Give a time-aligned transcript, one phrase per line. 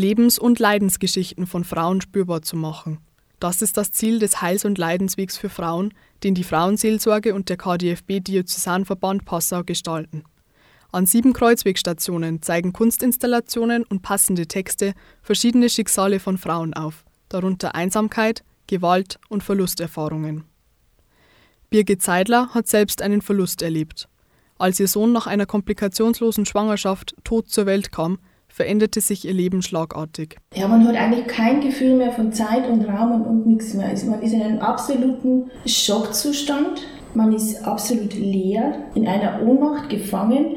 [0.00, 2.98] Lebens- und Leidensgeschichten von Frauen spürbar zu machen.
[3.38, 5.92] Das ist das Ziel des Heils- und Leidenswegs für Frauen,
[6.24, 10.24] den die Frauenseelsorge und der KDFB Diözesanverband Passau gestalten.
[10.90, 18.42] An sieben Kreuzwegstationen zeigen Kunstinstallationen und passende Texte verschiedene Schicksale von Frauen auf, darunter Einsamkeit,
[18.66, 20.44] Gewalt und Verlusterfahrungen.
[21.68, 24.08] Birgit Zeidler hat selbst einen Verlust erlebt.
[24.58, 28.18] Als ihr Sohn nach einer komplikationslosen Schwangerschaft tot zur Welt kam,
[28.50, 30.36] veränderte sich ihr Leben schlagartig.
[30.54, 33.88] Ja, man hat eigentlich kein Gefühl mehr von Zeit und Raum und, und nichts mehr.
[33.88, 36.82] Also man ist in einem absoluten Schockzustand.
[37.14, 40.56] Man ist absolut leer, in einer Ohnmacht gefangen,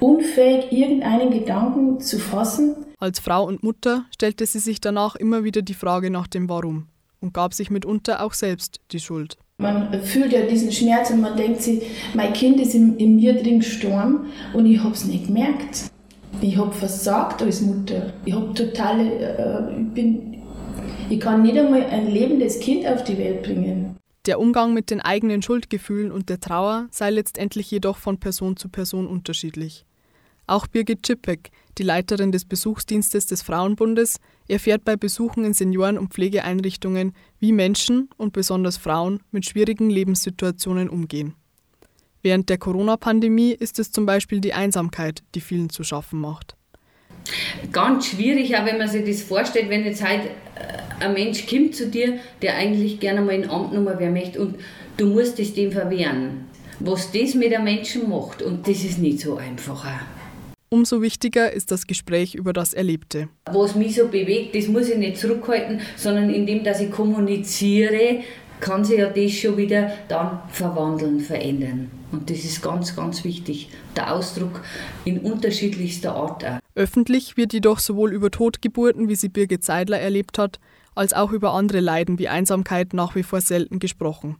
[0.00, 2.74] unfähig, irgendeinen Gedanken zu fassen.
[2.98, 6.88] Als Frau und Mutter stellte sie sich danach immer wieder die Frage nach dem Warum
[7.20, 9.36] und gab sich mitunter auch selbst die Schuld.
[9.58, 11.82] Man fühlt ja diesen Schmerz und man denkt sich,
[12.14, 15.91] mein Kind ist in, in mir drin gestorben und ich habe es nicht gemerkt.
[16.40, 18.12] Ich habe versagt als Mutter.
[18.24, 20.42] Ich habe totale, äh, ich bin,
[21.08, 23.96] ich kann nicht einmal ein lebendes Kind auf die Welt bringen.
[24.26, 28.68] Der Umgang mit den eigenen Schuldgefühlen und der Trauer sei letztendlich jedoch von Person zu
[28.68, 29.84] Person unterschiedlich.
[30.46, 36.12] Auch Birgit Czipek, die Leiterin des Besuchsdienstes des Frauenbundes, erfährt bei Besuchen in Senioren- und
[36.12, 41.34] Pflegeeinrichtungen, wie Menschen und besonders Frauen mit schwierigen Lebenssituationen umgehen.
[42.22, 46.56] Während der Corona-Pandemie ist es zum Beispiel die Einsamkeit, die vielen zu schaffen macht.
[47.72, 50.22] Ganz schwierig, auch wenn man sich das vorstellt, wenn jetzt halt
[51.00, 54.56] ein Mensch kommt zu dir, der eigentlich gerne mal in Amt nummer wer möchte und
[54.96, 56.46] du musst es dem verwehren.
[56.78, 59.86] Was das mit einem Menschen macht und das ist nicht so einfach.
[60.68, 63.28] Umso wichtiger ist das Gespräch über das Erlebte.
[63.52, 68.22] Was mich so bewegt, das muss ich nicht zurückhalten, sondern indem, dass ich kommuniziere,
[68.62, 71.90] kann sich ja das schon wieder dann verwandeln, verändern.
[72.12, 73.70] Und das ist ganz, ganz wichtig.
[73.96, 74.62] Der Ausdruck
[75.04, 76.58] in unterschiedlichster Art auch.
[76.74, 80.60] Öffentlich wird jedoch sowohl über Totgeburten, wie sie Birgit Seidler erlebt hat,
[80.94, 84.36] als auch über andere Leiden wie Einsamkeit nach wie vor selten gesprochen.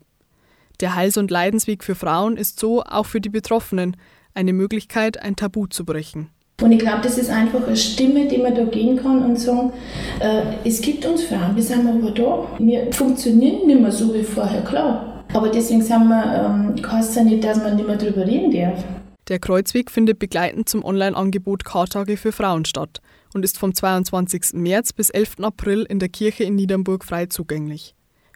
[0.81, 3.97] Der Heils- und Leidensweg für Frauen ist so auch für die Betroffenen
[4.35, 6.31] eine Möglichkeit, ein Tabu zu brechen.
[6.63, 9.73] Und ich glaube, das ist einfach eine Stimme, die man da gehen kann und sagen,
[10.21, 12.47] äh, es gibt uns Frauen, wir sind aber da.
[12.59, 15.25] Wir funktionieren nicht mehr so wie vorher, klar.
[15.33, 18.53] Aber deswegen sind wir, ähm, heißt es ja nicht, dass man nicht mehr darüber reden
[18.53, 18.85] darf.
[19.29, 23.01] Der Kreuzweg findet begleitend zum Online-Angebot K-Tage für Frauen statt
[23.35, 24.55] und ist vom 22.
[24.55, 25.41] März bis 11.
[25.41, 27.95] April in der Kirche in Niedernburg frei zugänglich.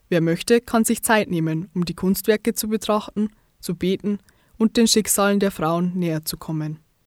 [0.09, 3.29] Wer möchte, kann sich Zeit nehmen, um die Kunstwerke zu betrachten,
[3.61, 4.19] zu beten
[4.57, 6.79] und den Schicksalen der Frauen näher zu kommen.